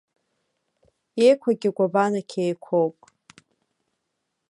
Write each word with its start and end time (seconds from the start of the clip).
Иеиқәагьы 1.21 1.69
гәабанақь 1.75 2.35
еиқәоуп. 2.43 2.97